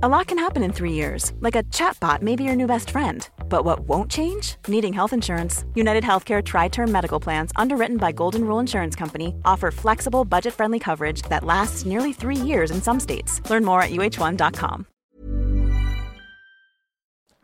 [0.00, 2.90] A lot can happen in three years, like a chatbot may be your new best
[2.90, 3.28] friend.
[3.48, 4.54] But what won't change?
[4.68, 5.64] Needing health insurance.
[5.74, 10.54] United Healthcare Tri Term Medical Plans, underwritten by Golden Rule Insurance Company, offer flexible, budget
[10.54, 13.42] friendly coverage that lasts nearly three years in some states.
[13.50, 14.86] Learn more at uh1.com.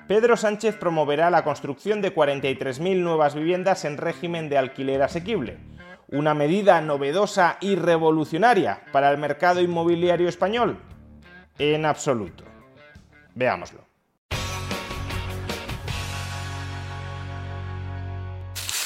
[0.06, 5.58] Pedro Sánchez promoverá la construcción de 43.000 nuevas viviendas en régimen de alquiler asequible.
[6.06, 10.78] Una medida novedosa y revolucionaria para el mercado inmobiliario español
[11.58, 12.44] en absoluto.
[13.34, 13.84] Veámoslo.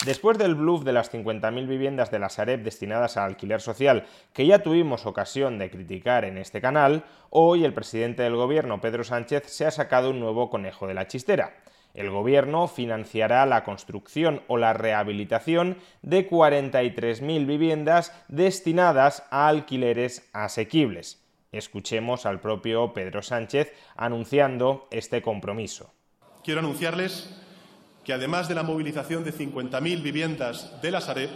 [0.05, 4.47] Después del bluff de las 50.000 viviendas de la Sareb destinadas al alquiler social, que
[4.47, 9.45] ya tuvimos ocasión de criticar en este canal, hoy el presidente del gobierno, Pedro Sánchez,
[9.47, 11.57] se ha sacado un nuevo conejo de la chistera.
[11.95, 21.28] El gobierno financiará la construcción o la rehabilitación de 43.000 viviendas destinadas a alquileres asequibles.
[21.53, 25.93] Escuchemos al propio Pedro Sánchez anunciando este compromiso.
[26.45, 27.31] Quiero anunciarles
[28.05, 31.31] que además de la movilización de 50.000 viviendas de la Sareb,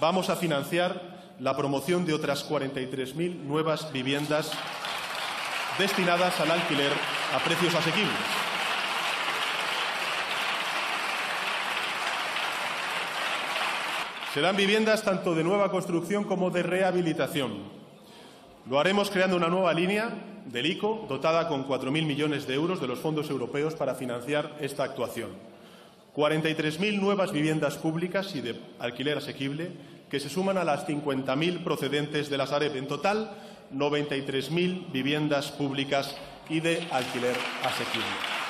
[0.00, 4.52] vamos a financiar la promoción de otras 43.000 nuevas viviendas
[5.78, 6.92] destinadas al alquiler
[7.34, 8.12] a precios asequibles.
[14.34, 17.81] Serán viviendas tanto de nueva construcción como de rehabilitación,
[18.68, 20.10] lo haremos creando una nueva línea
[20.46, 24.84] del ICO dotada con 4.000 millones de euros de los fondos europeos para financiar esta
[24.84, 25.30] actuación.
[26.14, 29.70] 43.000 nuevas viviendas públicas y de alquiler asequible
[30.10, 32.76] que se suman a las 50.000 procedentes de la Sareb.
[32.76, 33.30] En total,
[33.74, 36.14] 93.000 viviendas públicas
[36.50, 38.41] y de alquiler asequible.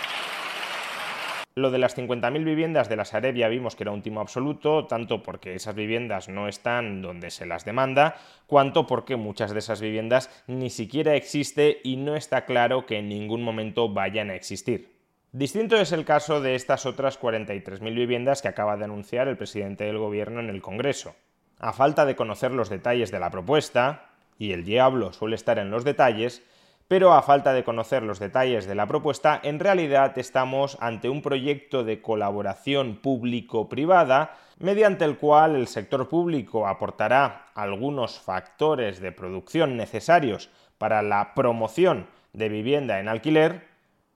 [1.54, 4.86] Lo de las 50.000 viviendas de la Sareb ya vimos que era un timo absoluto,
[4.86, 9.82] tanto porque esas viviendas no están donde se las demanda, cuanto porque muchas de esas
[9.82, 14.92] viviendas ni siquiera existe y no está claro que en ningún momento vayan a existir.
[15.32, 19.84] Distinto es el caso de estas otras 43.000 viviendas que acaba de anunciar el presidente
[19.84, 21.14] del gobierno en el Congreso.
[21.58, 25.70] A falta de conocer los detalles de la propuesta, y el diablo suele estar en
[25.70, 26.42] los detalles,
[26.92, 31.22] pero a falta de conocer los detalles de la propuesta, en realidad estamos ante un
[31.22, 39.78] proyecto de colaboración público-privada mediante el cual el sector público aportará algunos factores de producción
[39.78, 43.68] necesarios para la promoción de vivienda en alquiler,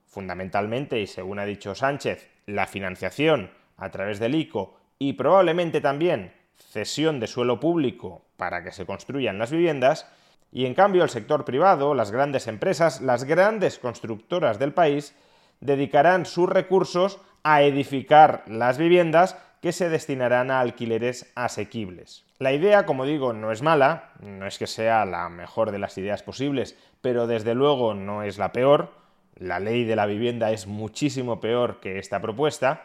[0.04, 6.34] fundamentalmente, y según ha dicho Sánchez, la financiación a través del ICO y probablemente también
[6.58, 10.12] cesión de suelo público para que se construyan las viviendas,
[10.52, 15.14] y en cambio el sector privado, las grandes empresas, las grandes constructoras del país,
[15.60, 22.24] dedicarán sus recursos a edificar las viviendas que se destinarán a alquileres asequibles.
[22.38, 25.96] La idea, como digo, no es mala, no es que sea la mejor de las
[25.96, 28.92] ideas posibles, pero desde luego no es la peor.
[29.36, 32.84] La ley de la vivienda es muchísimo peor que esta propuesta,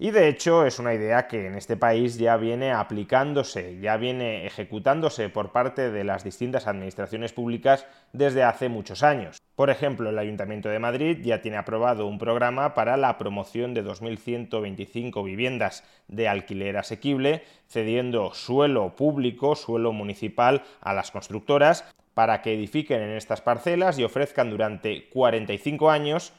[0.00, 4.46] y de hecho es una idea que en este país ya viene aplicándose, ya viene
[4.46, 9.38] ejecutándose por parte de las distintas administraciones públicas desde hace muchos años.
[9.56, 13.84] Por ejemplo, el Ayuntamiento de Madrid ya tiene aprobado un programa para la promoción de
[13.84, 22.54] 2.125 viviendas de alquiler asequible, cediendo suelo público, suelo municipal a las constructoras para que
[22.54, 26.32] edifiquen en estas parcelas y ofrezcan durante 45 años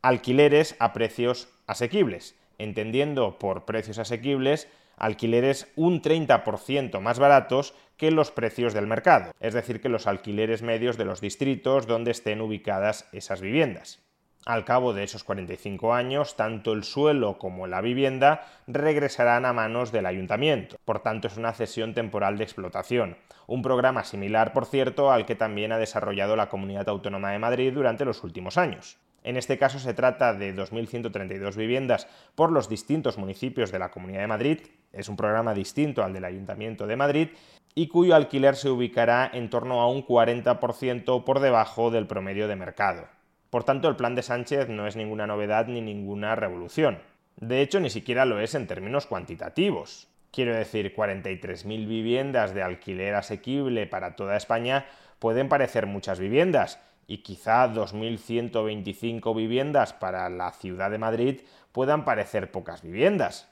[0.00, 8.30] alquileres a precios asequibles entendiendo por precios asequibles alquileres un 30% más baratos que los
[8.30, 13.08] precios del mercado, es decir, que los alquileres medios de los distritos donde estén ubicadas
[13.12, 14.02] esas viviendas.
[14.44, 19.92] Al cabo de esos 45 años, tanto el suelo como la vivienda regresarán a manos
[19.92, 20.78] del ayuntamiento.
[20.84, 23.18] Por tanto, es una cesión temporal de explotación.
[23.46, 27.72] Un programa similar, por cierto, al que también ha desarrollado la Comunidad Autónoma de Madrid
[27.72, 28.98] durante los últimos años.
[29.24, 34.20] En este caso se trata de 2.132 viviendas por los distintos municipios de la Comunidad
[34.20, 34.58] de Madrid,
[34.92, 37.28] es un programa distinto al del Ayuntamiento de Madrid
[37.74, 42.56] y cuyo alquiler se ubicará en torno a un 40% por debajo del promedio de
[42.56, 43.06] mercado.
[43.48, 46.98] Por tanto, el plan de Sánchez no es ninguna novedad ni ninguna revolución.
[47.36, 50.08] De hecho, ni siquiera lo es en términos cuantitativos.
[50.30, 54.86] Quiero decir, 43.000 viviendas de alquiler asequible para toda España
[55.18, 61.40] pueden parecer muchas viviendas, y quizá 2.125 viviendas para la ciudad de Madrid
[61.72, 63.48] puedan parecer pocas viviendas.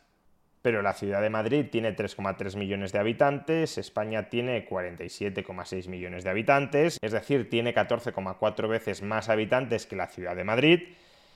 [0.63, 6.31] Pero la ciudad de Madrid tiene 3,3 millones de habitantes, España tiene 47,6 millones de
[6.31, 10.83] habitantes, es decir, tiene 14,4 veces más habitantes que la ciudad de Madrid,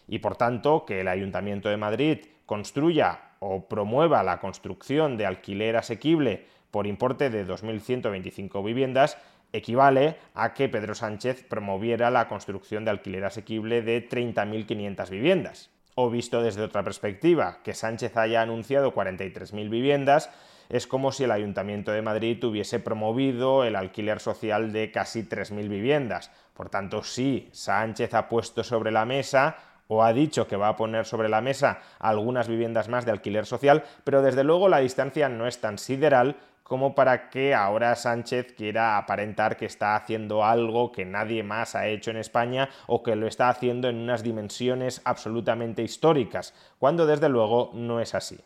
[0.06, 5.76] y por tanto que el Ayuntamiento de Madrid construya o promueva la construcción de alquiler
[5.76, 9.16] asequible por importe de 2.125 viviendas
[9.54, 15.70] equivale a que Pedro Sánchez promoviera la construcción de alquiler asequible de 30.500 viviendas.
[15.94, 20.28] O visto desde otra perspectiva, que Sánchez haya anunciado 43.000 viviendas
[20.68, 25.68] es como si el Ayuntamiento de Madrid hubiese promovido el alquiler social de casi 3.000
[25.68, 26.32] viviendas.
[26.54, 30.76] Por tanto, sí, Sánchez ha puesto sobre la mesa o ha dicho que va a
[30.76, 35.28] poner sobre la mesa algunas viviendas más de alquiler social, pero desde luego la distancia
[35.28, 40.90] no es tan sideral como para que ahora Sánchez quiera aparentar que está haciendo algo
[40.90, 45.02] que nadie más ha hecho en España o que lo está haciendo en unas dimensiones
[45.04, 48.40] absolutamente históricas, cuando desde luego no es así.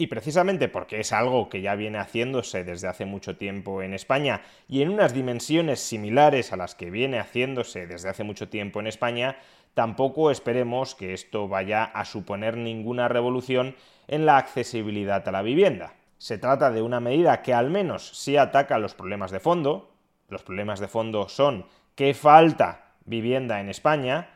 [0.00, 4.42] Y precisamente porque es algo que ya viene haciéndose desde hace mucho tiempo en España
[4.68, 8.86] y en unas dimensiones similares a las que viene haciéndose desde hace mucho tiempo en
[8.86, 9.36] España,
[9.74, 13.74] tampoco esperemos que esto vaya a suponer ninguna revolución
[14.06, 15.97] en la accesibilidad a la vivienda.
[16.18, 19.94] Se trata de una medida que al menos sí ataca los problemas de fondo.
[20.28, 24.28] Los problemas de fondo son que falta vivienda en España,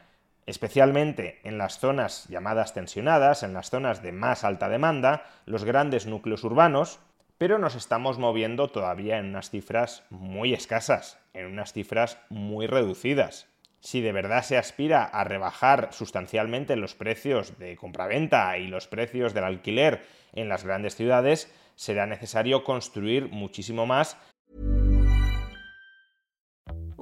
[0.46, 6.06] especialmente en las zonas llamadas tensionadas, en las zonas de más alta demanda, los grandes
[6.06, 7.00] núcleos urbanos,
[7.36, 13.51] pero nos estamos moviendo todavía en unas cifras muy escasas, en unas cifras muy reducidas.
[13.82, 19.34] Si de verdad se aspira a rebajar sustancialmente los precios de compraventa y los precios
[19.34, 20.02] del alquiler
[20.32, 24.16] en las grandes ciudades, será necesario construir muchísimo más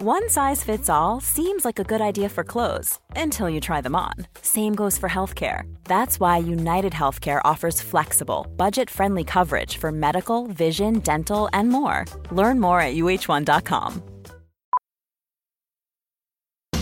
[0.03, 3.95] One size fits all seems like a good idea for clothes until you try them
[3.95, 4.15] on.
[4.41, 5.65] Same goes for healthcare.
[5.85, 12.07] That's why United Healthcare offers flexible, budget friendly coverage for medical, vision, dental, and more.
[12.31, 14.03] Learn more at uh1.com.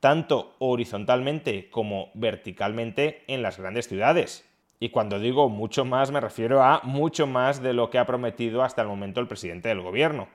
[0.00, 4.46] Tanto horizontalmente como verticalmente en las grandes ciudades.
[4.78, 8.62] Y cuando digo mucho más me refiero a mucho más de lo que ha prometido
[8.62, 10.28] hasta el momento el presidente del gobierno.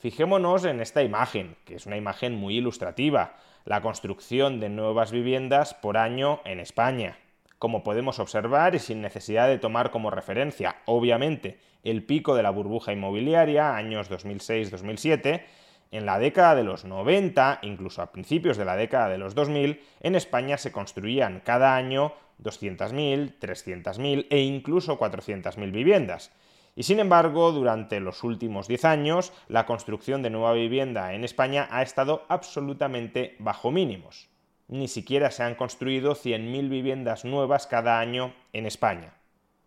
[0.00, 5.74] Fijémonos en esta imagen, que es una imagen muy ilustrativa, la construcción de nuevas viviendas
[5.74, 7.16] por año en España.
[7.60, 12.50] Como podemos observar y sin necesidad de tomar como referencia, obviamente, el pico de la
[12.50, 15.44] burbuja inmobiliaria, años 2006-2007,
[15.92, 19.80] en la década de los 90, incluso a principios de la década de los 2000,
[20.00, 26.32] en España se construían cada año 200.000, 300.000 e incluso 400.000 viviendas.
[26.74, 31.68] Y sin embargo, durante los últimos 10 años, la construcción de nueva vivienda en España
[31.70, 34.30] ha estado absolutamente bajo mínimos.
[34.68, 39.12] Ni siquiera se han construido 100.000 viviendas nuevas cada año en España.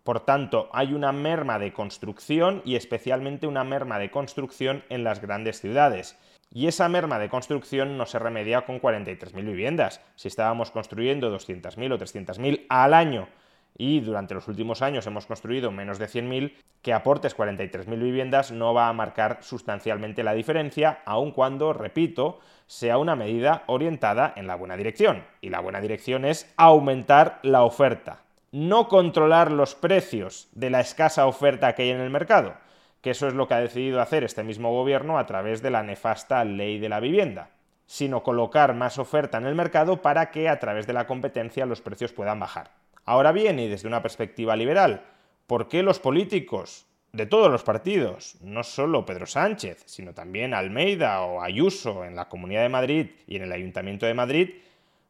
[0.06, 5.20] Por tanto, hay una merma de construcción y especialmente una merma de construcción en las
[5.20, 6.16] grandes ciudades.
[6.48, 10.00] Y esa merma de construcción no se remedia con 43.000 viviendas.
[10.14, 13.26] Si estábamos construyendo 200.000 o 300.000 al año
[13.76, 18.72] y durante los últimos años hemos construido menos de 100.000, que aportes 43.000 viviendas no
[18.74, 24.54] va a marcar sustancialmente la diferencia, aun cuando, repito, sea una medida orientada en la
[24.54, 25.24] buena dirección.
[25.40, 28.22] Y la buena dirección es aumentar la oferta,
[28.52, 32.54] no controlar los precios de la escasa oferta que hay en el mercado
[33.06, 35.84] que eso es lo que ha decidido hacer este mismo gobierno a través de la
[35.84, 37.50] nefasta ley de la vivienda,
[37.86, 41.80] sino colocar más oferta en el mercado para que a través de la competencia los
[41.80, 42.72] precios puedan bajar.
[43.04, 45.04] Ahora bien, y desde una perspectiva liberal,
[45.46, 51.22] ¿por qué los políticos de todos los partidos, no solo Pedro Sánchez, sino también Almeida
[51.22, 54.50] o Ayuso en la Comunidad de Madrid y en el Ayuntamiento de Madrid,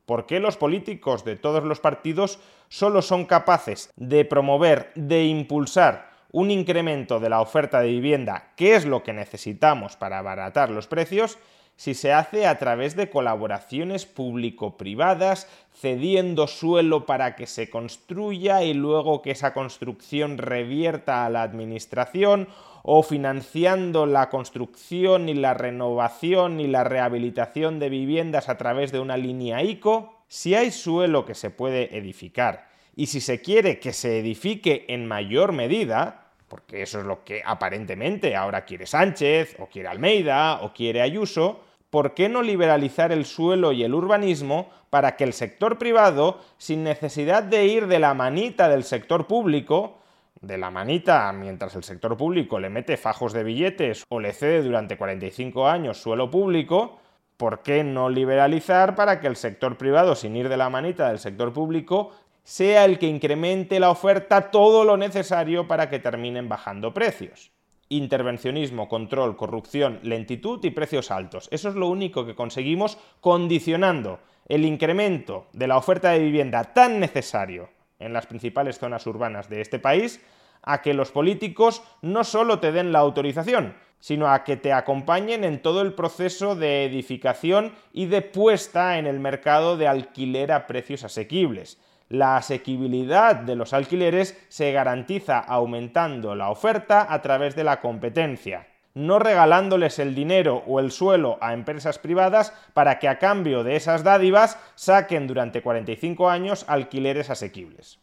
[0.06, 6.10] ¿por qué los políticos de todos los partidos solo son capaces de promover, de impulsar
[6.32, 10.86] un incremento de la oferta de vivienda, que es lo que necesitamos para abaratar los
[10.86, 11.38] precios,
[11.76, 18.74] si se hace a través de colaboraciones público-privadas, cediendo suelo para que se construya y
[18.74, 22.48] luego que esa construcción revierta a la administración,
[22.88, 29.00] o financiando la construcción y la renovación y la rehabilitación de viviendas a través de
[29.00, 33.92] una línea ICO, si hay suelo que se puede edificar y si se quiere que
[33.92, 39.66] se edifique en mayor medida, porque eso es lo que aparentemente ahora quiere Sánchez, o
[39.66, 41.60] quiere Almeida, o quiere Ayuso,
[41.90, 46.84] ¿por qué no liberalizar el suelo y el urbanismo para que el sector privado, sin
[46.84, 49.98] necesidad de ir de la manita del sector público,
[50.40, 54.62] de la manita mientras el sector público le mete fajos de billetes o le cede
[54.62, 57.00] durante 45 años suelo público,
[57.36, 61.18] ¿por qué no liberalizar para que el sector privado, sin ir de la manita del
[61.18, 62.12] sector público,
[62.46, 67.50] sea el que incremente la oferta todo lo necesario para que terminen bajando precios.
[67.88, 71.48] Intervencionismo, control, corrupción, lentitud y precios altos.
[71.50, 77.00] Eso es lo único que conseguimos condicionando el incremento de la oferta de vivienda tan
[77.00, 80.24] necesario en las principales zonas urbanas de este país
[80.62, 85.42] a que los políticos no solo te den la autorización, sino a que te acompañen
[85.42, 90.68] en todo el proceso de edificación y de puesta en el mercado de alquiler a
[90.68, 97.64] precios asequibles la asequibilidad de los alquileres se garantiza aumentando la oferta a través de
[97.64, 103.18] la competencia, no regalándoles el dinero o el suelo a empresas privadas para que a
[103.18, 107.98] cambio de esas dádivas saquen durante 45 años alquileres asequibles.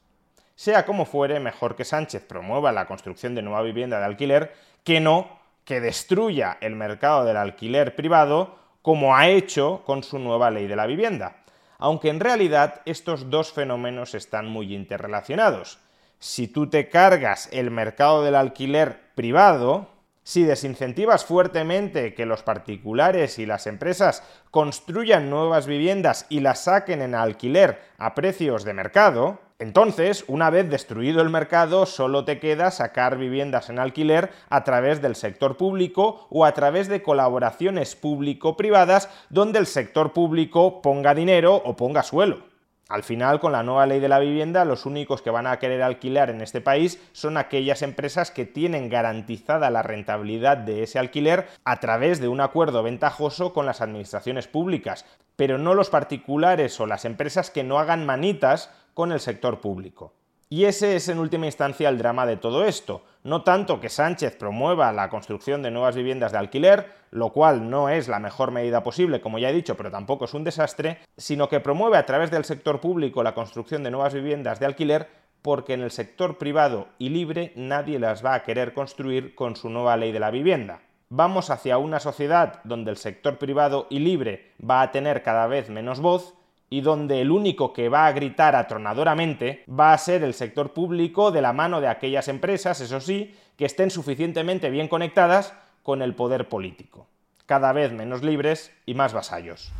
[0.56, 5.00] Sea como fuere, mejor que Sánchez promueva la construcción de nueva vivienda de alquiler que
[5.00, 10.68] no que destruya el mercado del alquiler privado como ha hecho con su nueva ley
[10.68, 11.43] de la vivienda
[11.78, 15.80] aunque en realidad estos dos fenómenos están muy interrelacionados.
[16.20, 19.90] Si tú te cargas el mercado del alquiler privado,
[20.24, 27.02] si desincentivas fuertemente que los particulares y las empresas construyan nuevas viviendas y las saquen
[27.02, 32.72] en alquiler a precios de mercado, entonces, una vez destruido el mercado, solo te queda
[32.72, 39.10] sacar viviendas en alquiler a través del sector público o a través de colaboraciones público-privadas
[39.30, 42.53] donde el sector público ponga dinero o ponga suelo.
[42.94, 45.82] Al final, con la nueva ley de la vivienda, los únicos que van a querer
[45.82, 51.48] alquilar en este país son aquellas empresas que tienen garantizada la rentabilidad de ese alquiler
[51.66, 56.86] a través de un acuerdo ventajoso con las administraciones públicas, pero no los particulares o
[56.86, 60.14] las empresas que no hagan manitas con el sector público.
[60.54, 63.02] Y ese es en última instancia el drama de todo esto.
[63.24, 67.90] No tanto que Sánchez promueva la construcción de nuevas viviendas de alquiler, lo cual no
[67.90, 71.50] es la mejor medida posible, como ya he dicho, pero tampoco es un desastre, sino
[71.50, 75.10] que promueve a través del sector público la construcción de nuevas viviendas de alquiler
[75.42, 79.72] porque en el sector privado y libre nadie las va a querer construir con su
[79.72, 80.82] nueva ley de la vivienda.
[81.10, 85.72] Vamos hacia una sociedad donde el sector privado y libre va a tener cada vez
[85.72, 86.36] menos voz
[86.74, 91.30] y donde el único que va a gritar atronadoramente va a ser el sector público
[91.30, 95.54] de la mano de aquellas empresas, eso sí, que estén suficientemente bien conectadas
[95.84, 97.06] con el poder político,
[97.46, 99.72] cada vez menos libres y más vasallos.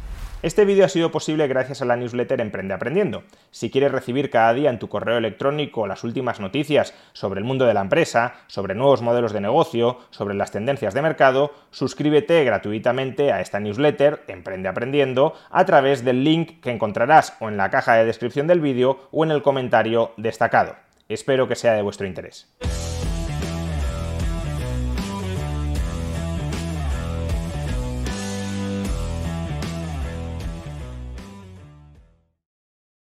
[0.44, 3.24] Este vídeo ha sido posible gracias a la newsletter Emprende Aprendiendo.
[3.50, 7.64] Si quieres recibir cada día en tu correo electrónico las últimas noticias sobre el mundo
[7.64, 13.32] de la empresa, sobre nuevos modelos de negocio, sobre las tendencias de mercado, suscríbete gratuitamente
[13.32, 17.94] a esta newsletter Emprende Aprendiendo a través del link que encontrarás o en la caja
[17.94, 20.76] de descripción del vídeo o en el comentario destacado.
[21.08, 22.54] Espero que sea de vuestro interés.